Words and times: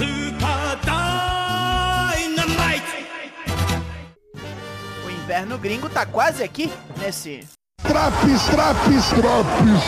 Super 0.00 0.80
Dynamite! 2.16 3.06
O 5.04 5.10
inverno 5.10 5.58
gringo 5.58 5.90
tá 5.90 6.06
quase 6.06 6.42
aqui 6.42 6.72
nesse. 6.96 7.46
Traps, 7.82 8.46
traps, 8.46 9.10
traps. 9.10 9.82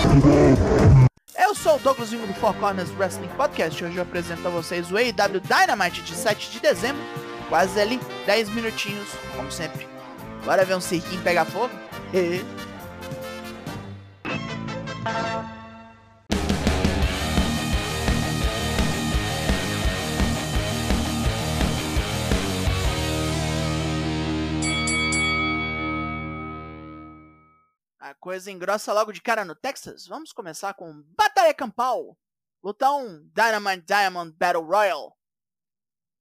Eu 1.35 1.55
sou 1.55 1.77
o 1.77 1.79
Douglas 1.79 2.11
Vingo 2.11 2.27
do 2.27 2.35
Four 2.35 2.53
Corners 2.57 2.91
Wrestling 2.99 3.29
Podcast. 3.39 3.83
Hoje 3.83 3.97
eu 3.97 4.03
apresento 4.03 4.47
a 4.47 4.51
vocês 4.51 4.93
o 4.93 4.99
AEW 4.99 5.41
Dynamite 5.41 6.03
de 6.03 6.15
7 6.15 6.51
de 6.51 6.61
dezembro. 6.61 7.01
Quase 7.49 7.81
ali, 7.81 7.99
10 8.27 8.51
minutinhos, 8.51 9.09
como 9.35 9.51
sempre. 9.51 9.89
Bora 10.45 10.63
ver 10.67 10.77
um 10.77 10.81
cirquinho 10.83 11.23
pegar 11.23 11.47
fogo? 11.47 11.71
coisa 28.33 28.51
engrossa 28.51 28.95
logo 28.95 29.13
de 29.13 29.21
cara 29.21 29.45
no 29.45 29.55
Texas. 29.55 30.07
Vamos 30.07 30.33
começar 30.33 30.73
com 30.73 31.03
Batalha 31.15 31.53
Campal. 31.53 32.19
Luta 32.63 32.91
1, 32.91 33.29
Dynamite 33.29 33.85
Diamond 33.85 34.35
Battle 34.39 34.65
Royal. 34.65 35.15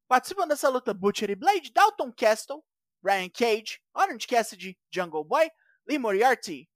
Participam 0.09 0.45
dessa 0.45 0.67
luta 0.67 0.93
Butcher 0.93 1.29
e 1.29 1.35
Blade, 1.35 1.71
Dalton 1.71 2.11
Castle, 2.11 2.61
Brian 3.01 3.29
Cage, 3.29 3.81
Orange 3.95 4.27
Cassidy, 4.27 4.77
Jungle 4.93 5.23
Boy, 5.23 5.49
Lee 5.87 5.97
Moriarty, 5.97 6.69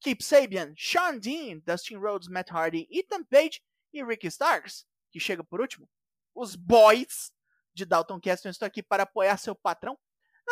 Keep 0.00 0.22
Sabian, 0.22 0.74
Sean 0.76 1.18
Dean, 1.18 1.62
Dustin 1.64 1.96
Rhodes, 1.96 2.28
Matt 2.28 2.50
Hardy, 2.50 2.86
Ethan 2.90 3.24
Page 3.24 3.62
e 3.90 4.04
Ricky 4.04 4.26
Starks, 4.26 4.84
que 5.10 5.18
chega 5.18 5.42
por 5.42 5.62
último. 5.62 5.88
Os 6.34 6.56
boys 6.56 7.32
de 7.72 7.86
Dalton 7.86 8.20
Castle 8.20 8.50
estão 8.50 8.66
aqui 8.66 8.82
para 8.82 9.04
apoiar 9.04 9.38
seu 9.38 9.54
patrão, 9.54 9.98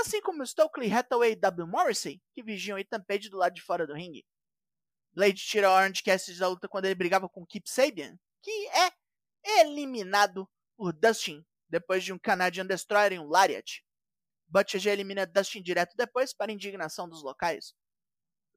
assim 0.03 0.21
como 0.21 0.47
Stokely 0.47 0.93
Hathaway 0.93 1.33
e 1.33 1.37
W. 1.37 1.67
Morrissey, 1.67 2.21
que 2.35 2.43
vigiam 2.43 2.79
Ethan 2.79 3.03
Page 3.03 3.31
do 3.31 3.39
lado 3.39 3.55
de 3.55 3.63
fora 3.63 3.87
do 3.87 3.95
ringue. 3.95 4.27
Blade 5.15 5.43
tira 5.43 5.71
Orange 5.71 6.03
Cassidy 6.03 6.39
da 6.39 6.49
luta 6.49 6.69
quando 6.69 6.87
ele 6.87 6.95
brigava 6.95 7.29
com 7.29 7.47
Keep 7.47 7.69
Sabian, 7.69 8.19
que 8.43 8.69
é 8.69 9.61
eliminado 9.61 10.49
por 10.77 10.93
Dustin 10.93 11.45
depois 11.69 12.03
de 12.03 12.13
um 12.13 12.19
Canadian 12.19 12.67
Destroyer 12.67 13.13
em 13.13 13.19
um 13.19 13.29
Lariat. 13.29 13.85
Butcher 14.49 14.81
já 14.81 14.93
elimina 14.93 15.27
Dustin 15.27 15.63
direto 15.63 15.97
depois 15.97 16.35
para 16.35 16.53
indignação 16.53 17.09
dos 17.09 17.23
locais. 17.23 17.75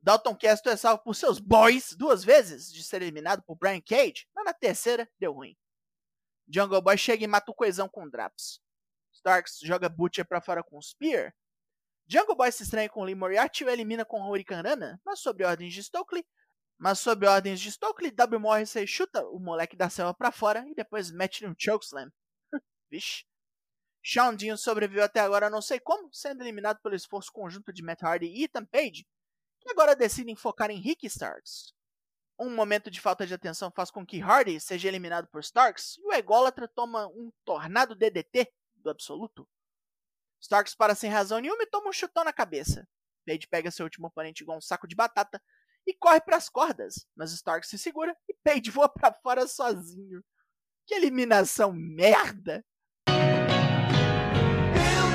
Dalton 0.01 0.37
Castle 0.37 0.71
é 0.71 0.77
salvo 0.77 1.03
por 1.03 1.15
seus 1.15 1.39
boys 1.39 1.95
duas 1.95 2.23
vezes 2.23 2.71
de 2.71 2.83
ser 2.83 3.01
eliminado 3.01 3.43
por 3.43 3.55
Brian 3.55 3.81
Cage, 3.81 4.27
mas 4.35 4.45
na 4.45 4.53
terceira 4.53 5.09
deu 5.19 5.33
ruim. 5.33 5.57
Jungle 6.47 6.81
Boy 6.81 6.97
chega 6.97 7.23
e 7.23 7.27
mata 7.27 7.51
o 7.51 7.55
coesão 7.55 7.89
com 7.89 8.07
Draps. 8.09 8.61
Starks 9.25 9.57
joga 9.63 9.89
Butcher 9.89 10.23
para 10.23 10.39
fora 10.39 10.63
com 10.63 10.79
Spear. 10.79 11.33
Jungle 12.07 12.35
Boy 12.35 12.51
se 12.51 12.61
estranha 12.61 12.87
com 12.87 13.03
Lee 13.03 13.15
Moriarty 13.15 13.63
e 13.63 13.65
o 13.65 13.69
elimina 13.71 14.05
com 14.05 14.21
Hurricane 14.21 14.61
Rana, 14.61 15.01
mas 15.03 15.19
sob 15.19 15.43
ordens 15.43 15.73
de 15.73 15.83
Stokely. 15.83 16.23
Mas 16.77 16.99
sob 16.99 17.25
ordens 17.25 17.59
de 17.59 17.71
Stokely, 17.71 18.11
W. 18.11 18.39
Morrissey 18.39 18.85
chuta 18.85 19.25
o 19.25 19.39
moleque 19.39 19.75
da 19.75 19.89
selva 19.89 20.13
para 20.13 20.31
fora 20.31 20.63
e 20.69 20.75
depois 20.75 21.09
mete 21.09 21.43
um 21.43 21.55
chokeslam. 21.57 22.11
Vixe. 22.91 23.25
Sean 24.03 24.35
Dean 24.35 24.55
sobreviveu 24.55 25.03
até 25.03 25.21
agora 25.21 25.49
não 25.49 25.61
sei 25.61 25.79
como, 25.79 26.13
sendo 26.13 26.43
eliminado 26.43 26.79
pelo 26.83 26.93
esforço 26.93 27.31
conjunto 27.31 27.73
de 27.73 27.81
Matt 27.81 28.03
Hardy 28.03 28.27
e 28.27 28.43
Ethan 28.43 28.65
Page, 28.65 29.07
que 29.59 29.71
agora 29.71 29.95
decidem 29.95 30.35
focar 30.35 30.69
em 30.69 30.79
Ricky 30.79 31.07
Starks. 31.07 31.73
Um 32.39 32.53
momento 32.53 32.91
de 32.91 33.01
falta 33.01 33.25
de 33.25 33.33
atenção 33.33 33.71
faz 33.71 33.89
com 33.89 34.05
que 34.05 34.19
Hardy 34.19 34.59
seja 34.59 34.87
eliminado 34.87 35.27
por 35.29 35.39
Starks 35.39 35.97
e 35.97 36.05
o 36.05 36.13
ególatra 36.13 36.67
toma 36.67 37.07
um 37.07 37.31
tornado 37.43 37.95
DDT 37.95 38.53
do 38.85 38.91
absoluto. 38.91 39.47
Starks 40.41 40.75
para 40.75 40.95
sem 40.95 41.09
razão 41.09 41.39
nenhuma 41.39 41.63
e 41.63 41.67
toma 41.67 41.89
um 41.89 41.93
chutão 41.93 42.23
na 42.23 42.31
cabeça. 42.31 42.87
Page 43.25 43.47
pega 43.47 43.71
seu 43.71 43.83
último 43.83 44.07
oponente 44.07 44.43
igual 44.43 44.57
um 44.57 44.61
saco 44.61 44.87
de 44.87 44.95
batata 44.95 45.41
e 45.85 45.93
corre 45.93 46.21
para 46.21 46.37
as 46.37 46.47
cordas, 46.47 47.07
mas 47.15 47.31
Starks 47.31 47.69
se 47.69 47.77
segura 47.77 48.15
e 48.29 48.33
Page 48.43 48.71
voa 48.71 48.87
para 48.87 49.11
fora 49.11 49.47
sozinho. 49.47 50.23
Que 50.85 50.95
eliminação 50.95 51.73
merda! 51.73 52.63
Eu 53.07 53.15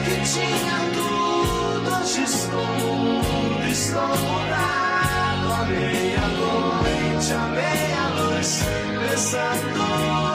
que 0.04 0.16
tinha 0.32 0.78
tudo, 0.94 1.94
hoje 2.00 2.22
estou, 2.24 2.60
meia-noite, 5.68 7.32
meia-luz, 7.54 8.60
pensando, 9.08 10.29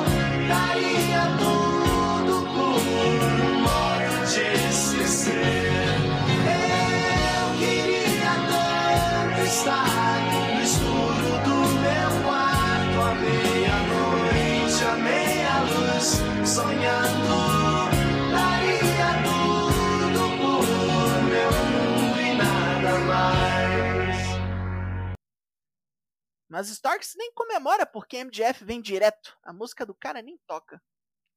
Mas 26.55 26.69
Starks 26.69 27.16
nem 27.17 27.33
comemora 27.33 27.85
porque 27.85 28.23
MJF 28.23 28.63
vem 28.63 28.79
direto. 28.79 29.38
A 29.43 29.51
música 29.51 29.85
do 29.85 29.93
cara 29.93 30.21
nem 30.21 30.38
toca. 30.47 30.81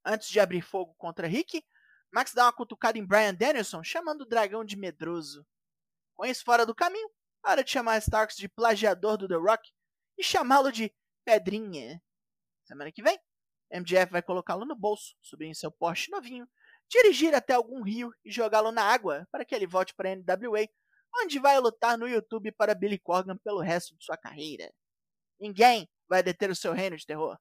Antes 0.05 0.29
de 0.29 0.39
abrir 0.39 0.61
fogo 0.61 0.95
contra 0.97 1.27
Rick, 1.27 1.61
Max 2.09 2.33
dá 2.33 2.45
uma 2.45 2.53
cutucada 2.53 2.97
em 2.97 3.05
Brian 3.05 3.33
Danielson, 3.33 3.83
chamando 3.83 4.21
o 4.21 4.25
dragão 4.25 4.63
de 4.63 4.77
medroso. 4.77 5.45
Com 6.15 6.25
isso 6.25 6.41
fora 6.45 6.65
do 6.65 6.73
caminho, 6.73 7.11
hora 7.45 7.65
de 7.65 7.69
chamar 7.69 7.97
Starks 7.97 8.37
de 8.37 8.47
plagiador 8.47 9.17
do 9.17 9.27
The 9.27 9.35
Rock 9.35 9.69
e 10.17 10.23
chamá-lo 10.23 10.71
de 10.71 10.89
Pedrinha. 11.25 12.01
Semana 12.63 12.89
que 12.89 13.03
vem, 13.03 13.19
MJF 13.73 14.13
vai 14.13 14.21
colocá-lo 14.21 14.63
no 14.63 14.73
bolso, 14.73 15.17
subir 15.21 15.47
em 15.47 15.53
seu 15.53 15.69
Porsche 15.69 16.09
novinho, 16.11 16.47
dirigir 16.89 17.35
até 17.35 17.55
algum 17.55 17.81
rio 17.81 18.13
e 18.23 18.31
jogá-lo 18.31 18.71
na 18.71 18.83
água 18.83 19.27
para 19.29 19.43
que 19.43 19.53
ele 19.53 19.67
volte 19.67 19.93
para 19.93 20.13
a 20.13 20.15
NWA, 20.15 20.65
onde 21.21 21.39
vai 21.39 21.59
lutar 21.59 21.97
no 21.97 22.07
YouTube 22.07 22.53
para 22.53 22.73
Billy 22.73 22.97
Corgan 22.97 23.35
pelo 23.35 23.59
resto 23.59 23.97
de 23.97 24.05
sua 24.05 24.15
carreira. 24.15 24.73
Ninguém 25.39 25.87
vai 26.07 26.21
deter 26.21 26.49
o 26.49 26.55
seu 26.55 26.73
reino 26.73 26.97
de 26.97 27.05
terror. 27.05 27.37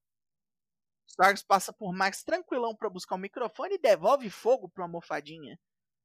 Starks 1.09 1.43
passa 1.43 1.73
por 1.73 1.93
Max 1.93 2.23
tranquilão 2.23 2.77
para 2.77 2.91
buscar 2.91 3.17
um 3.17 3.19
microfone 3.19 3.75
e 3.75 3.79
devolve 3.79 4.31
fogo 4.31 4.69
para 4.69 4.83
uma 4.83 4.89
almofadinha. 4.89 5.59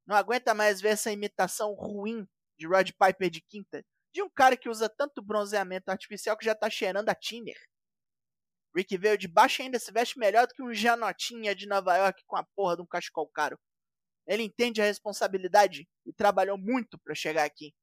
Não 0.07 0.15
aguenta 0.15 0.53
mais 0.53 0.81
ver 0.81 0.89
essa 0.89 1.11
imitação 1.11 1.73
ruim 1.73 2.27
de 2.57 2.67
Rod 2.67 2.89
Piper 2.91 3.29
de 3.29 3.41
quinta, 3.41 3.85
de 4.13 4.21
um 4.21 4.29
cara 4.29 4.57
que 4.57 4.69
usa 4.69 4.89
tanto 4.89 5.21
bronzeamento 5.21 5.89
artificial 5.89 6.37
que 6.37 6.45
já 6.45 6.55
tá 6.55 6.69
cheirando 6.69 7.09
a 7.09 7.15
Tinder. 7.15 7.57
Rick 8.75 8.97
veio 8.97 9.17
de 9.17 9.27
baixo 9.27 9.61
e 9.61 9.65
ainda 9.65 9.77
se 9.79 9.91
veste 9.91 10.17
melhor 10.17 10.47
do 10.47 10.53
que 10.53 10.63
um 10.63 10.73
Janotinha 10.73 11.55
de 11.55 11.67
Nova 11.67 11.95
York 11.95 12.23
com 12.25 12.35
a 12.35 12.43
porra 12.55 12.75
de 12.75 12.81
um 12.81 12.87
cachecol 12.87 13.29
caro. 13.29 13.59
Ele 14.25 14.43
entende 14.43 14.81
a 14.81 14.85
responsabilidade 14.85 15.87
e 16.05 16.13
trabalhou 16.13 16.57
muito 16.57 16.97
para 16.99 17.13
chegar 17.13 17.43
aqui. 17.43 17.73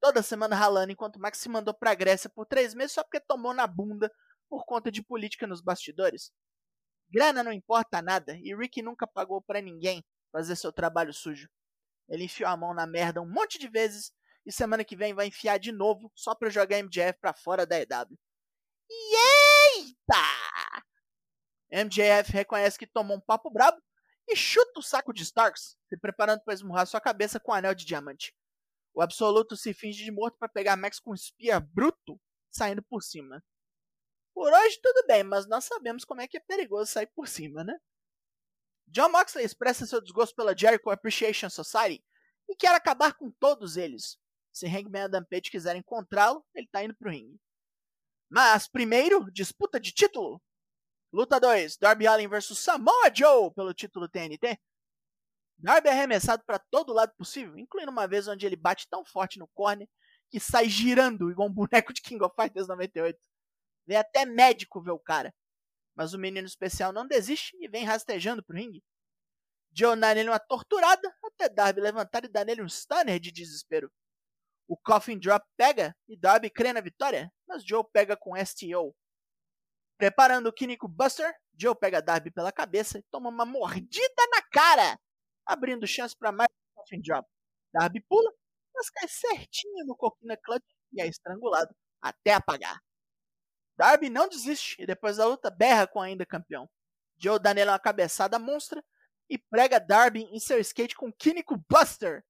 Toda 0.00 0.22
semana 0.22 0.54
ralando, 0.54 0.92
enquanto 0.92 1.20
Max 1.20 1.38
se 1.38 1.48
mandou 1.48 1.74
pra 1.74 1.94
Grécia 1.94 2.30
por 2.30 2.46
três 2.46 2.74
meses 2.74 2.92
só 2.92 3.02
porque 3.02 3.20
tomou 3.20 3.52
na 3.54 3.66
bunda 3.66 4.12
por 4.48 4.64
conta 4.64 4.90
de 4.90 5.02
política 5.02 5.46
nos 5.46 5.60
bastidores. 5.60 6.32
Grana 7.10 7.42
não 7.42 7.52
importa 7.52 8.02
nada 8.02 8.36
e 8.42 8.54
Rick 8.54 8.82
nunca 8.82 9.06
pagou 9.06 9.40
para 9.40 9.60
ninguém 9.60 10.04
fazer 10.32 10.56
seu 10.56 10.72
trabalho 10.72 11.12
sujo. 11.12 11.48
Ele 12.08 12.24
enfiou 12.24 12.48
a 12.50 12.56
mão 12.56 12.74
na 12.74 12.86
merda 12.86 13.20
um 13.20 13.28
monte 13.28 13.58
de 13.58 13.68
vezes 13.68 14.12
e 14.44 14.52
semana 14.52 14.84
que 14.84 14.96
vem 14.96 15.14
vai 15.14 15.26
enfiar 15.26 15.58
de 15.58 15.72
novo 15.72 16.10
só 16.14 16.34
pra 16.34 16.50
jogar 16.50 16.78
MJF 16.78 17.18
pra 17.20 17.34
fora 17.34 17.66
da 17.66 17.76
EW. 17.80 18.18
Eita! 18.88 20.22
MJF 21.70 22.32
reconhece 22.32 22.78
que 22.78 22.86
tomou 22.86 23.16
um 23.16 23.20
papo 23.20 23.50
brabo 23.50 23.80
e 24.28 24.36
chuta 24.36 24.78
o 24.78 24.82
saco 24.82 25.12
de 25.12 25.22
Starks, 25.22 25.76
se 25.88 25.96
preparando 25.96 26.42
para 26.44 26.54
esmurrar 26.54 26.86
sua 26.86 27.00
cabeça 27.00 27.40
com 27.40 27.52
um 27.52 27.54
anel 27.54 27.74
de 27.74 27.84
diamante. 27.84 28.34
O 28.96 29.02
Absoluto 29.02 29.58
se 29.58 29.74
finge 29.74 30.02
de 30.02 30.10
morto 30.10 30.38
para 30.38 30.48
pegar 30.48 30.74
Max 30.74 30.98
com 30.98 31.12
um 31.12 31.16
spear 31.16 31.60
bruto 31.60 32.18
saindo 32.50 32.82
por 32.82 33.02
cima. 33.02 33.44
Por 34.34 34.50
hoje 34.50 34.80
tudo 34.82 35.06
bem, 35.06 35.22
mas 35.22 35.46
nós 35.46 35.66
sabemos 35.66 36.02
como 36.02 36.22
é 36.22 36.26
que 36.26 36.38
é 36.38 36.40
perigoso 36.40 36.90
sair 36.90 37.06
por 37.08 37.28
cima, 37.28 37.62
né? 37.62 37.78
John 38.86 39.10
Moxley 39.10 39.44
expressa 39.44 39.84
seu 39.84 40.00
desgosto 40.00 40.34
pela 40.34 40.56
Jericho 40.56 40.88
Appreciation 40.88 41.50
Society 41.50 42.02
e 42.48 42.56
quer 42.56 42.74
acabar 42.74 43.12
com 43.12 43.30
todos 43.32 43.76
eles. 43.76 44.18
Se 44.50 44.66
Hangman 44.66 45.02
Adam 45.02 45.24
Page 45.24 45.50
quiser 45.50 45.76
encontrá-lo, 45.76 46.42
ele 46.54 46.66
tá 46.66 46.82
indo 46.82 46.96
pro 46.96 47.10
ringue. 47.10 47.38
Mas 48.30 48.66
primeiro, 48.66 49.30
disputa 49.30 49.78
de 49.78 49.92
título. 49.92 50.40
Luta 51.12 51.38
2, 51.38 51.76
Darby 51.76 52.06
Allin 52.06 52.28
vs 52.28 52.58
Samoa 52.58 53.12
Joe 53.14 53.52
pelo 53.52 53.74
título 53.74 54.08
TNT. 54.08 54.58
Darby 55.58 55.88
é 55.88 55.92
arremessado 55.92 56.44
para 56.44 56.58
todo 56.58 56.92
lado 56.92 57.14
possível, 57.16 57.58
incluindo 57.58 57.90
uma 57.90 58.06
vez 58.06 58.28
onde 58.28 58.44
ele 58.44 58.56
bate 58.56 58.88
tão 58.88 59.04
forte 59.04 59.38
no 59.38 59.48
corner 59.48 59.88
que 60.30 60.40
sai 60.40 60.68
girando 60.68 61.30
igual 61.30 61.48
um 61.48 61.52
boneco 61.52 61.92
de 61.92 62.02
King 62.02 62.22
of 62.22 62.34
Fighters 62.34 62.68
98. 62.68 63.18
Vem 63.86 63.96
até 63.96 64.24
médico 64.24 64.82
ver 64.82 64.90
o 64.90 64.98
cara. 64.98 65.34
Mas 65.94 66.12
o 66.12 66.18
menino 66.18 66.46
especial 66.46 66.92
não 66.92 67.06
desiste 67.06 67.56
e 67.60 67.68
vem 67.68 67.84
rastejando 67.84 68.44
pro 68.44 68.56
ringue. 68.56 68.84
Joe 69.72 69.98
dá 69.98 70.14
nele 70.14 70.28
uma 70.28 70.38
torturada 70.38 71.14
até 71.22 71.48
Darby 71.48 71.80
levantar 71.80 72.24
e 72.24 72.28
dar 72.28 72.44
nele 72.44 72.62
um 72.62 72.68
stunner 72.68 73.18
de 73.20 73.30
desespero. 73.30 73.90
O 74.68 74.76
Coffin 74.76 75.18
Drop 75.18 75.46
pega 75.56 75.94
e 76.08 76.18
Darby 76.18 76.50
crê 76.50 76.72
na 76.72 76.80
vitória, 76.80 77.32
mas 77.46 77.64
Joe 77.64 77.84
pega 77.92 78.16
com 78.16 78.34
STO. 78.44 78.94
Preparando 79.96 80.48
o 80.48 80.52
Kinnico 80.52 80.88
Buster, 80.88 81.32
Joe 81.54 81.74
pega 81.74 82.02
Darby 82.02 82.30
pela 82.30 82.52
cabeça 82.52 82.98
e 82.98 83.04
toma 83.10 83.30
uma 83.30 83.46
mordida 83.46 84.26
na 84.30 84.42
cara, 84.50 84.98
abrindo 85.46 85.86
chance 85.86 86.14
para 86.16 86.32
mais 86.32 86.48
um 86.50 86.80
Coffin 86.80 87.00
Drop. 87.00 87.26
Darby 87.72 88.00
pula, 88.08 88.32
mas 88.74 88.90
cai 88.90 89.08
certinho 89.08 89.86
no 89.86 89.96
Coquina 89.96 90.36
Clutch 90.36 90.64
e 90.92 91.00
é 91.00 91.06
estrangulado 91.06 91.74
até 92.02 92.34
apagar. 92.34 92.80
Darby 93.76 94.10
não 94.10 94.28
desiste 94.28 94.76
e 94.80 94.86
depois 94.86 95.18
da 95.18 95.26
luta 95.26 95.50
berra 95.50 95.86
com 95.86 96.00
ainda 96.00 96.26
campeão. 96.26 96.68
Joe 97.18 97.38
dá 97.38 97.54
nele 97.54 97.70
uma 97.70 97.78
cabeçada 97.78 98.38
monstra 98.38 98.82
e 99.28 99.38
prega 99.38 99.78
Darby 99.78 100.22
em 100.24 100.40
seu 100.40 100.58
skate 100.60 100.96
com 100.96 101.12
Kinnico 101.12 101.56
Buster. 101.68 102.24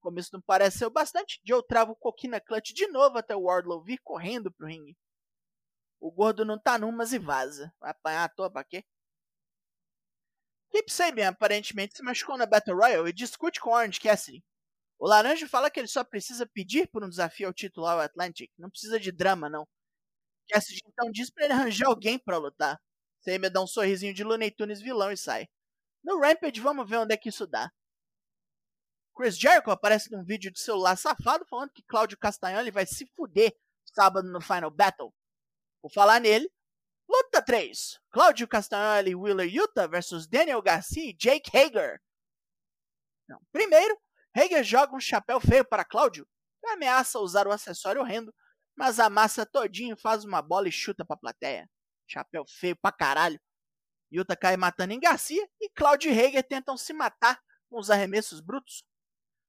Como 0.00 0.18
isso 0.18 0.30
não 0.32 0.42
parece 0.42 0.78
ser 0.78 0.86
o 0.86 0.90
bastante, 0.90 1.40
Joe 1.44 1.64
trava 1.66 1.92
o 1.92 1.96
Coquina 1.96 2.40
Clutch 2.40 2.72
de 2.72 2.86
novo 2.88 3.18
até 3.18 3.34
o 3.34 3.42
Wardlow 3.42 3.82
vir 3.82 3.98
correndo 4.02 4.52
pro 4.52 4.66
ringue. 4.66 4.96
O 6.00 6.10
gordo 6.10 6.44
não 6.44 6.58
tá 6.58 6.76
numas 6.78 7.12
e 7.12 7.18
vaza. 7.18 7.72
Vai 7.78 7.92
apanhar 7.92 8.24
à 8.24 8.28
toa 8.28 8.50
pra 8.50 8.64
quê? 8.64 8.84
Kip 10.72 10.90
Sabian 10.90 11.28
aparentemente 11.28 11.96
se 11.96 12.02
machucou 12.02 12.38
na 12.38 12.46
Battle 12.46 12.74
Royale 12.74 13.10
e 13.10 13.12
discute 13.12 13.60
com 13.60 13.70
Orange 13.70 14.00
Cassidy. 14.00 14.42
O 14.98 15.06
Laranja 15.06 15.46
fala 15.46 15.70
que 15.70 15.78
ele 15.78 15.86
só 15.86 16.02
precisa 16.02 16.46
pedir 16.46 16.88
por 16.88 17.04
um 17.04 17.08
desafio 17.08 17.46
ao 17.46 17.52
título 17.52 17.86
ao 17.86 18.00
Atlantic. 18.00 18.50
Não 18.58 18.70
precisa 18.70 18.98
de 18.98 19.12
drama, 19.12 19.50
não. 19.50 19.68
Cassidy 20.48 20.80
então 20.86 21.10
diz 21.10 21.30
pra 21.30 21.44
ele 21.44 21.52
arranjar 21.52 21.88
alguém 21.88 22.18
para 22.18 22.38
lutar. 22.38 22.80
Sabian 23.20 23.50
dá 23.50 23.60
um 23.62 23.66
sorrisinho 23.66 24.14
de 24.14 24.24
Looney 24.24 24.50
Tunes 24.50 24.80
vilão 24.80 25.12
e 25.12 25.16
sai. 25.16 25.46
No 26.02 26.18
Rampage, 26.18 26.60
vamos 26.60 26.88
ver 26.88 26.96
onde 26.96 27.14
é 27.14 27.16
que 27.18 27.28
isso 27.28 27.46
dá. 27.46 27.70
Chris 29.14 29.38
Jericho 29.38 29.70
aparece 29.70 30.10
num 30.10 30.24
vídeo 30.24 30.50
de 30.50 30.58
celular 30.58 30.96
safado 30.96 31.44
falando 31.48 31.70
que 31.70 31.82
Claudio 31.82 32.18
Castagnoli 32.18 32.70
vai 32.70 32.86
se 32.86 33.06
fuder 33.14 33.54
sábado 33.84 34.26
no 34.26 34.40
Final 34.40 34.70
Battle. 34.70 35.12
Por 35.82 35.92
falar 35.92 36.18
nele, 36.18 36.50
luta 37.12 37.42
3. 37.42 38.00
Claudio 38.10 38.48
Castagnoli 38.48 39.10
e 39.10 39.14
Wheeler 39.14 39.46
Yuta 39.46 39.86
versus 39.86 40.26
Daniel 40.26 40.62
Garcia 40.62 41.10
e 41.10 41.12
Jake 41.12 41.54
Hager. 41.54 42.00
Não. 43.28 43.38
Primeiro, 43.52 43.98
Hager 44.34 44.64
joga 44.64 44.96
um 44.96 45.00
chapéu 45.00 45.38
feio 45.38 45.62
para 45.62 45.84
Claudio 45.84 46.26
e 46.64 46.68
ameaça 46.68 47.18
usar 47.18 47.46
o 47.46 47.52
acessório 47.52 48.00
horrendo, 48.00 48.34
mas 48.74 48.98
amassa 48.98 49.44
todinho, 49.44 49.94
faz 49.94 50.24
uma 50.24 50.40
bola 50.40 50.68
e 50.68 50.72
chuta 50.72 51.04
pra 51.04 51.16
plateia. 51.16 51.68
Chapéu 52.08 52.44
feio 52.48 52.76
pra 52.76 52.90
caralho. 52.90 53.38
Yuta 54.10 54.34
cai 54.34 54.56
matando 54.56 54.94
em 54.94 55.00
Garcia 55.00 55.46
e 55.60 55.68
Claudio 55.70 56.10
e 56.10 56.18
Hager 56.18 56.46
tentam 56.46 56.76
se 56.78 56.94
matar 56.94 57.38
com 57.68 57.78
os 57.78 57.90
arremessos 57.90 58.40
brutos. 58.40 58.84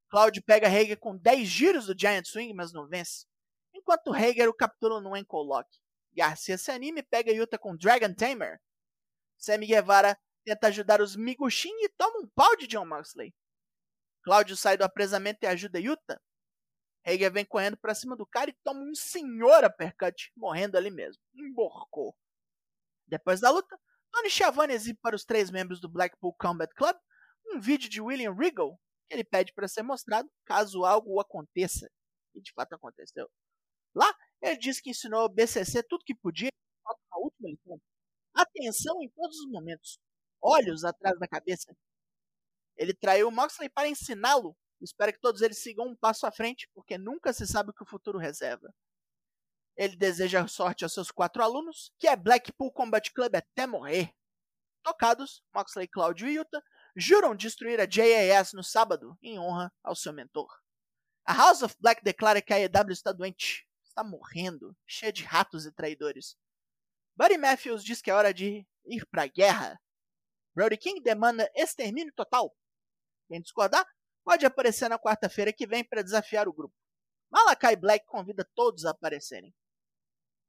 Claudio 0.09 0.43
pega 0.43 0.67
Hager 0.67 0.99
com 0.99 1.17
10 1.17 1.47
giros 1.47 1.85
do 1.87 1.95
Giant 1.97 2.25
Swing, 2.25 2.53
mas 2.53 2.73
não 2.73 2.87
vence. 2.87 3.25
Enquanto 3.73 4.13
Hager 4.13 4.49
o 4.49 4.53
captura 4.53 4.99
no 4.99 5.09
lock. 5.09 5.67
Garcia 6.15 6.57
se 6.57 6.71
anima 6.71 6.99
e 6.99 7.03
pega 7.03 7.31
Yuta 7.31 7.57
com 7.57 7.75
Dragon 7.75 8.13
Tamer. 8.13 8.59
Sammy 9.37 9.65
Guevara 9.65 10.17
tenta 10.45 10.67
ajudar 10.67 11.01
os 11.01 11.15
Migushin 11.15 11.73
e 11.83 11.89
toma 11.89 12.19
um 12.19 12.29
pau 12.29 12.55
de 12.55 12.67
John 12.67 12.85
Moxley. 12.85 13.33
Claudio 14.23 14.55
sai 14.55 14.77
do 14.77 14.83
apresamento 14.83 15.39
e 15.43 15.47
ajuda 15.47 15.79
Yuta. 15.79 16.21
Hager 17.05 17.31
vem 17.31 17.45
correndo 17.45 17.77
para 17.77 17.93
cima 17.93 18.15
do 18.15 18.25
cara 18.25 18.49
e 18.49 18.57
toma 18.63 18.79
um 18.79 18.95
senhor 18.95 19.65
uppercut, 19.65 20.31
morrendo 20.35 20.77
ali 20.77 20.89
mesmo. 20.89 21.21
Emborcou. 21.35 22.15
Depois 23.07 23.41
da 23.41 23.49
luta, 23.49 23.77
Tony 24.11 24.29
Schiavone 24.29 24.73
exibe 24.73 24.99
para 25.01 25.15
os 25.15 25.25
três 25.25 25.51
membros 25.51 25.81
do 25.81 25.89
Blackpool 25.89 26.33
Combat 26.39 26.73
Club 26.75 26.95
um 27.47 27.59
vídeo 27.59 27.89
de 27.89 27.99
William 27.99 28.33
Regal 28.33 28.79
que 29.07 29.13
ele 29.13 29.23
pede 29.23 29.53
para 29.53 29.67
ser 29.67 29.83
mostrado 29.83 30.29
caso 30.45 30.85
algo 30.85 31.19
aconteça. 31.19 31.89
E 32.33 32.41
de 32.41 32.53
fato 32.53 32.73
aconteceu. 32.73 33.29
Lá, 33.95 34.13
ele 34.41 34.57
diz 34.57 34.79
que 34.79 34.89
ensinou 34.89 35.21
ao 35.21 35.29
BCC 35.29 35.83
tudo 35.83 36.03
que 36.05 36.15
podia, 36.15 36.49
na 36.85 37.17
última 37.17 37.49
lição. 37.49 37.79
Atenção 38.33 39.01
em 39.01 39.09
todos 39.09 39.37
os 39.39 39.51
momentos. 39.51 39.99
Olhos 40.41 40.83
atrás 40.83 41.17
da 41.19 41.27
cabeça. 41.27 41.75
Ele 42.75 42.93
traiu 42.93 43.27
o 43.27 43.31
Moxley 43.31 43.69
para 43.69 43.87
ensiná-lo. 43.87 44.55
Espero 44.81 45.13
que 45.13 45.19
todos 45.19 45.41
eles 45.41 45.61
sigam 45.61 45.87
um 45.87 45.95
passo 45.95 46.25
à 46.25 46.31
frente, 46.31 46.69
porque 46.73 46.97
nunca 46.97 47.31
se 47.31 47.47
sabe 47.47 47.69
o 47.69 47.73
que 47.73 47.83
o 47.83 47.87
futuro 47.87 48.17
reserva. 48.17 48.73
Ele 49.77 49.95
deseja 49.95 50.47
sorte 50.47 50.83
aos 50.83 50.93
seus 50.93 51.09
quatro 51.09 51.41
alunos, 51.41 51.91
que 51.97 52.07
é 52.07 52.15
Blackpool 52.15 52.71
Combat 52.71 53.11
Club 53.11 53.35
até 53.35 53.65
morrer. 53.65 54.13
Tocados, 54.83 55.41
Moxley, 55.53 55.87
Claudio 55.87 56.27
e 56.27 56.33
Yuta 56.33 56.61
juram 56.95 57.35
destruir 57.35 57.79
a 57.79 57.87
JAS 57.89 58.53
no 58.53 58.63
sábado, 58.63 59.17
em 59.21 59.39
honra 59.39 59.71
ao 59.81 59.95
seu 59.95 60.11
mentor. 60.11 60.49
A 61.25 61.33
House 61.33 61.63
of 61.63 61.75
Black 61.79 62.03
declara 62.03 62.41
que 62.41 62.53
a 62.53 62.59
EW 62.59 62.91
está 62.91 63.13
doente, 63.13 63.65
está 63.93 64.03
morrendo, 64.03 64.75
cheia 64.87 65.13
de 65.13 65.23
ratos 65.23 65.65
e 65.65 65.71
traidores. 65.71 66.35
Buddy 67.15 67.37
Matthews 67.37 67.83
diz 67.83 68.01
que 68.01 68.09
é 68.09 68.13
hora 68.13 68.33
de 68.33 68.67
ir 68.85 69.05
para 69.05 69.23
a 69.23 69.27
guerra. 69.27 69.79
Brody 70.55 70.77
King 70.77 70.99
demanda 71.01 71.49
extermínio 71.55 72.11
total. 72.13 72.55
Quem 73.27 73.39
discordar 73.39 73.85
pode 74.23 74.45
aparecer 74.45 74.89
na 74.89 74.99
quarta-feira 74.99 75.53
que 75.53 75.67
vem 75.67 75.83
para 75.83 76.01
desafiar 76.01 76.47
o 76.47 76.53
grupo. 76.53 76.75
Malakai 77.31 77.75
Black 77.75 78.05
convida 78.05 78.47
todos 78.55 78.85
a 78.85 78.91
aparecerem. 78.91 79.53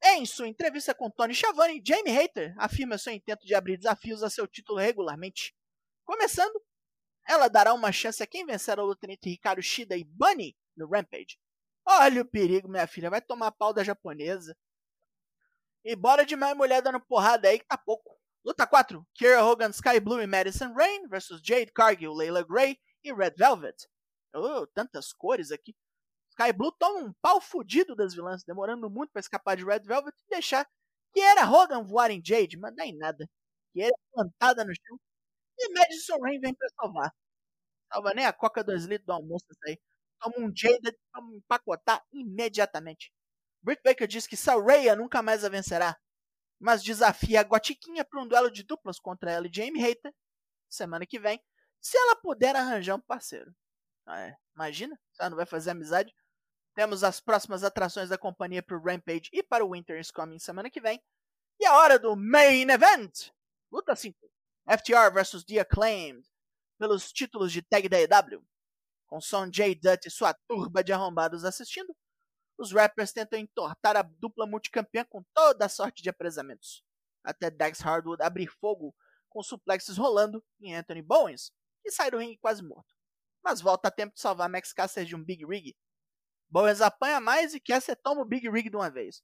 Em 0.02 0.26
sua 0.26 0.49
entrevista 0.49 0.94
com 0.94 1.11
Tony 1.11 1.35
Schiavone, 1.35 1.82
Jamie 1.85 2.12
Hater 2.12 2.55
afirma 2.58 2.99
seu 2.99 3.12
intento 3.12 3.46
de 3.46 3.55
abrir 3.55 3.79
desafios 3.79 4.23
a 4.23 4.29
seu 4.29 4.46
título 4.46 4.79
regularmente. 4.79 5.55
Começando, 6.05 6.61
ela 7.26 7.49
dará 7.49 7.73
uma 7.73 7.91
chance 7.91 8.23
a 8.23 8.26
quem 8.26 8.44
vencer 8.44 8.79
a 8.79 8.82
luta 8.82 9.06
Ricardo 9.23 9.62
Shida 9.62 9.96
e 9.96 10.05
Bunny 10.05 10.55
no 10.76 10.87
Rampage. 10.87 11.38
Olha 11.87 12.23
o 12.23 12.25
perigo, 12.27 12.69
minha 12.69 12.87
filha, 12.87 13.11
vai 13.11 13.21
tomar 13.23 13.51
pau 13.53 13.73
da 13.73 13.83
japonesa. 13.85 14.55
E 15.85 15.95
bora 15.95 16.25
de 16.25 16.35
mais 16.37 16.57
mulher 16.57 16.81
dando 16.83 17.01
porrada 17.01 17.49
aí 17.49 17.59
que 17.59 17.67
tá 17.67 17.77
pouco. 17.77 18.19
Luta 18.45 18.67
4: 18.67 19.07
Kiera 19.15 19.45
Hogan, 19.45 19.71
Sky 19.71 20.01
Blue 20.01 20.21
e 20.21 20.27
Madison 20.27 20.73
Rain 20.73 21.07
versus 21.09 21.41
Jade 21.43 21.73
Cargill, 21.73 22.13
Layla 22.15 22.43
Gray 22.43 22.79
e 23.03 23.13
Red 23.13 23.35
Velvet. 23.37 23.77
Oh, 24.35 24.67
tantas 24.69 25.13
cores 25.13 25.51
aqui. 25.51 25.75
Sky 26.31 26.53
Blue 26.53 26.73
toma 26.73 27.01
um 27.07 27.13
pau 27.23 27.41
fudido 27.41 27.95
das 27.97 28.15
vilãs, 28.15 28.45
demorando 28.45 28.91
muito 28.91 29.11
para 29.13 29.21
escapar 29.21 29.57
de 29.57 29.65
Red 29.65 29.81
Velvet 29.81 30.15
e 30.27 30.31
deixar 30.31 30.67
que 31.13 31.21
era 31.21 31.49
Hogan 31.49 31.85
voar 31.85 32.11
em 32.11 32.23
Jade, 32.25 32.59
mas 32.59 32.75
dá 32.75 32.87
em 32.87 32.97
nada. 32.97 33.29
Que 33.73 33.83
era 33.83 33.95
plantada 34.13 34.65
no 34.65 34.73
chão. 34.75 34.99
E 35.59 35.71
Madison 35.75 36.19
Rain 36.21 36.41
vem 36.41 36.55
para 36.55 36.69
salvar. 36.81 37.13
Salva 37.93 38.15
nem 38.15 38.27
a 38.27 38.32
coca 38.32 38.65
2 38.65 38.87
litros 38.87 39.06
do 39.06 39.13
almoço 39.15 39.47
aí. 39.67 39.79
Toma 40.25 40.47
um 40.47 40.53
Jade 40.55 40.97
pra 41.13 41.23
empacotar 41.23 42.03
imediatamente. 42.13 43.13
Britt 43.63 43.83
Baker 43.85 44.07
diz 44.07 44.27
que 44.27 44.37
Saraya 44.37 44.97
nunca 44.97 45.23
mais 45.23 45.45
a 45.45 45.49
vencerá, 45.49 45.97
mas 46.59 46.83
desafia 46.83 47.41
a 47.41 47.45
Gotiquinha 47.45 48.05
para 48.05 48.23
um 48.23 48.29
duelo 48.29 48.51
de 48.51 48.63
duplas 48.63 48.99
contra 48.99 49.31
ela 49.31 49.47
e 49.47 49.53
Jamie 49.53 49.83
Hater 49.83 50.13
semana 50.69 51.07
que 51.07 51.21
vem, 51.21 51.41
se 51.81 51.97
ela 51.97 52.17
puder 52.17 52.57
arranjar 52.57 52.97
um 52.97 53.01
parceiro. 53.01 53.55
Ah, 54.07 54.21
é. 54.21 54.37
Imagina, 54.55 54.99
ela 55.19 55.31
não 55.31 55.37
vai 55.37 55.47
fazer 55.47 55.71
amizade 55.71 56.13
temos 56.75 57.05
as 57.05 57.21
próximas 57.21 57.63
atrações 57.63 58.09
da 58.09 58.19
companhia 58.19 58.63
para 58.63 58.77
o 58.77 58.83
Rampage 58.83 59.31
e 59.33 59.43
para 59.43 59.65
o 59.65 59.73
Winter 59.73 59.99
is 59.99 60.11
Coming 60.11 60.41
semana 60.41 60.69
que 60.69 60.81
vem. 60.81 61.01
E 61.61 61.65
a 61.65 61.77
hora 61.77 61.99
do 61.99 62.17
Main 62.17 62.69
Event! 62.69 63.31
Luta 63.71 63.95
5. 63.95 64.19
FTR 64.67 65.13
vs 65.13 65.45
The 65.45 65.61
Acclaimed. 65.61 66.27
Pelos 66.77 67.13
títulos 67.13 67.53
de 67.53 67.63
tag 67.63 67.89
da 67.89 68.01
EW. 68.01 68.45
Com 69.15 69.21
Sonjay 69.21 69.77
Dutt 69.77 70.09
e 70.09 70.11
sua 70.11 70.35
turba 70.35 70.83
de 70.83 70.93
arrombados 70.93 71.44
assistindo, 71.44 71.97
os 72.59 72.73
rappers 72.73 73.13
tentam 73.13 73.39
entortar 73.39 73.97
a 73.97 74.03
dupla 74.03 74.44
multicampeã 74.44 75.05
com 75.05 75.23
toda 75.33 75.67
a 75.67 75.69
sorte 75.69 76.03
de 76.03 76.11
apresamentos. 76.11 76.83
Até 77.23 77.49
Dax 77.49 77.79
Hardwood 77.79 78.21
abrir 78.21 78.49
fogo 78.49 78.93
com 79.29 79.41
suplexes 79.41 79.97
rolando 79.97 80.44
em 80.61 80.75
Anthony 80.75 81.01
Bowens, 81.01 81.53
que 81.81 81.93
sai 81.93 82.11
do 82.11 82.19
ringue 82.19 82.39
quase 82.39 82.61
morto. 82.61 82.93
Mas 83.41 83.61
volta 83.61 83.87
a 83.87 83.91
tempo 83.93 84.15
de 84.15 84.21
salvar 84.21 84.49
Max 84.49 84.73
Caster 84.73 85.05
de 85.05 85.15
um 85.15 85.23
Big 85.23 85.47
Rig 85.47 85.77
Bowens 86.51 86.81
apanha 86.81 87.21
mais 87.21 87.55
e 87.55 87.61
Caster 87.61 87.97
toma 88.03 88.23
o 88.23 88.27
Big 88.27 88.51
Rig 88.51 88.69
de 88.69 88.75
uma 88.75 88.91
vez. 88.91 89.23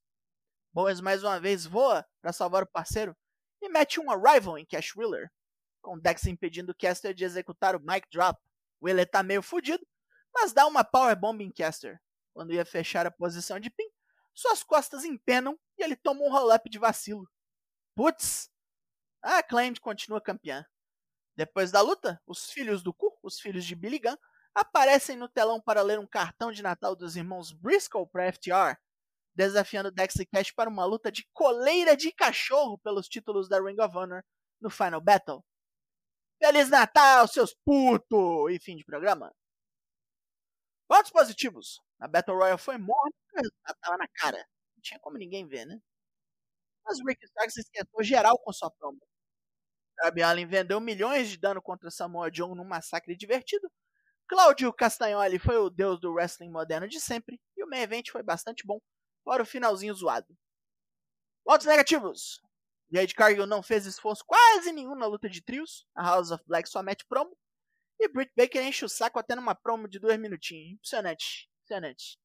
Bowens 0.72 1.00
mais 1.00 1.24
uma 1.24 1.40
vez 1.40 1.66
voa 1.66 2.06
para 2.22 2.32
salvar 2.32 2.62
o 2.62 2.70
parceiro 2.70 3.16
e 3.60 3.68
mete 3.68 3.98
um 3.98 4.08
Arrival 4.08 4.56
em 4.56 4.64
Cash 4.64 4.94
Wheeler, 4.94 5.32
com 5.82 5.98
Dex 5.98 6.28
impedindo 6.28 6.76
Caster 6.76 7.12
de 7.12 7.24
executar 7.24 7.74
o 7.74 7.80
Mic 7.80 8.08
Drop. 8.08 8.40
Wheeler 8.82 9.08
tá 9.08 9.22
meio 9.22 9.42
fudido, 9.42 9.86
mas 10.32 10.52
dá 10.52 10.66
uma 10.66 10.84
Powerbomb 10.84 11.42
em 11.42 11.52
Caster. 11.52 12.00
Quando 12.32 12.52
ia 12.52 12.64
fechar 12.64 13.06
a 13.06 13.10
posição 13.10 13.58
de 13.58 13.70
pin, 13.70 13.88
suas 14.34 14.62
costas 14.62 15.04
empenam 15.04 15.58
e 15.76 15.82
ele 15.82 15.96
toma 15.96 16.22
um 16.22 16.30
roll-up 16.30 16.68
de 16.70 16.78
vacilo. 16.78 17.28
Putz! 17.94 18.50
A 19.22 19.38
Acclaimed 19.38 19.80
continua 19.80 20.20
campeã. 20.20 20.64
Depois 21.36 21.70
da 21.70 21.80
luta, 21.80 22.20
os 22.26 22.50
filhos 22.50 22.82
do 22.82 22.92
cu, 22.92 23.18
os 23.22 23.40
filhos 23.40 23.64
de 23.64 23.74
Billy 23.74 23.98
Gunn, 23.98 24.16
aparecem 24.54 25.16
no 25.16 25.28
telão 25.28 25.60
para 25.60 25.82
ler 25.82 25.98
um 25.98 26.06
cartão 26.06 26.50
de 26.50 26.62
Natal 26.62 26.96
dos 26.96 27.16
irmãos 27.16 27.52
Briscoe 27.52 28.06
para 28.06 28.32
FTR. 28.32 28.76
desafiando 29.34 29.90
Dexter 29.90 30.26
Cash 30.28 30.50
para 30.50 30.68
uma 30.68 30.84
luta 30.84 31.10
de 31.10 31.26
coleira 31.32 31.96
de 31.96 32.12
cachorro 32.12 32.78
pelos 32.78 33.08
títulos 33.08 33.48
da 33.48 33.60
Ring 33.60 33.80
of 33.80 33.96
Honor 33.96 34.24
no 34.60 34.68
Final 34.68 35.00
Battle. 35.00 35.44
Feliz 36.42 36.70
Natal, 36.70 37.28
seus 37.28 37.54
putos! 37.64 38.50
E 38.50 38.58
fim 38.58 38.74
de 38.74 38.84
programa. 38.84 39.30
Pontos 40.88 41.10
positivos. 41.10 41.80
A 42.00 42.08
Battle 42.08 42.36
Royale 42.36 42.58
foi 42.58 42.78
morta, 42.78 43.14
tava 43.82 43.98
na 43.98 44.08
cara. 44.08 44.38
Não 44.74 44.82
tinha 44.82 44.98
como 45.00 45.18
ninguém 45.18 45.46
ver, 45.46 45.66
né? 45.66 45.78
Mas 46.84 46.98
o 46.98 47.04
Rick 47.06 47.24
Starks 47.26 47.56
esquentou 47.56 48.02
geral 48.02 48.38
com 48.38 48.52
sua 48.52 48.70
promo. 48.70 48.98
Darby 49.98 50.22
Allin 50.22 50.46
vendeu 50.46 50.80
milhões 50.80 51.28
de 51.28 51.36
dano 51.36 51.60
contra 51.62 51.90
Samoa 51.90 52.30
Joe 52.32 52.54
num 52.56 52.64
massacre 52.64 53.14
divertido. 53.16 53.70
Claudio 54.28 54.72
Castagnoli 54.72 55.38
foi 55.38 55.58
o 55.58 55.70
deus 55.70 56.00
do 56.00 56.12
wrestling 56.12 56.50
moderno 56.50 56.88
de 56.88 57.00
sempre. 57.00 57.40
E 57.56 57.64
o 57.64 57.68
main 57.68 57.82
event 57.82 58.10
foi 58.10 58.22
bastante 58.22 58.66
bom, 58.66 58.80
fora 59.24 59.42
o 59.42 59.46
finalzinho 59.46 59.94
zoado. 59.94 60.36
Pontos 61.44 61.66
negativos. 61.66 62.40
Jade 62.92 63.14
Cargill 63.14 63.46
não 63.46 63.62
fez 63.62 63.86
esforço 63.86 64.24
quase 64.26 64.72
nenhum 64.72 64.94
na 64.94 65.06
luta 65.06 65.28
de 65.28 65.42
trios. 65.42 65.86
A 65.94 66.02
House 66.02 66.30
of 66.30 66.42
Black 66.46 66.68
só 66.68 66.82
mete 66.82 67.04
promo. 67.06 67.36
E 67.98 68.08
Britt 68.08 68.32
Baker 68.36 68.62
enche 68.62 68.84
o 68.84 68.88
saco 68.88 69.18
até 69.18 69.36
numa 69.36 69.54
promo 69.54 69.86
de 69.86 69.98
dois 69.98 70.18
minutinhos. 70.18 70.72
Impressionante. 70.72 71.48
Impressionante. 71.64 72.18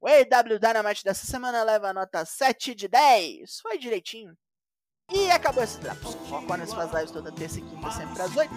O 0.00 0.08
AW 0.08 0.58
Dynamite 0.58 1.04
dessa 1.04 1.26
semana 1.26 1.62
leva 1.62 1.88
a 1.90 1.92
nota 1.92 2.24
7 2.24 2.74
de 2.74 2.88
10. 2.88 3.60
Foi 3.60 3.78
direitinho. 3.78 4.36
E 5.12 5.30
acabou 5.30 5.62
esse 5.62 5.78
Drops. 5.78 6.14
O 6.14 6.46
Corners 6.46 6.72
faz 6.72 6.92
lives 6.92 7.10
toda 7.10 7.32
terça 7.32 7.58
e 7.58 7.62
quinta, 7.62 7.90
sempre 7.90 8.22
às 8.22 8.36
8. 8.36 8.52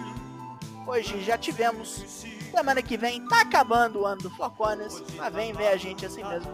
Hoje 0.86 1.22
já 1.22 1.36
tivemos. 1.36 2.02
Semana 2.50 2.82
que 2.82 2.96
vem 2.96 3.26
tá 3.26 3.40
acabando 3.40 4.00
o 4.00 4.06
ano 4.06 4.22
do 4.22 4.30
Corners, 4.50 5.02
mas 5.16 5.34
vem 5.34 5.52
ver 5.52 5.68
a 5.68 5.76
gente 5.76 6.06
assim 6.06 6.22
mesmo. 6.22 6.52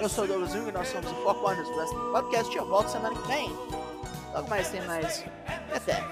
Eu 0.00 0.08
sou 0.08 0.24
o 0.24 0.26
Douglas 0.28 0.52
Jung 0.52 0.70
nós 0.70 0.88
somos 0.88 1.10
o 1.10 1.34
Corners 1.34 1.68
Wrestling 1.68 2.12
Podcast 2.12 2.54
e 2.54 2.58
eu 2.58 2.66
volto 2.66 2.88
semana 2.88 3.20
que 3.20 3.26
vem. 3.26 3.93
Logo 4.34 4.48
mais 4.50 4.68
tem 4.68 4.82
mais. 4.82 5.24
Até. 5.72 6.02